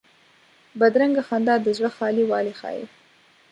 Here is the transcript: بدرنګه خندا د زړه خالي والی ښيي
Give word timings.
بدرنګه 0.79 1.21
خندا 1.27 1.55
د 1.61 1.67
زړه 1.77 1.89
خالي 1.95 2.23
والی 2.27 2.53
ښيي 2.59 2.83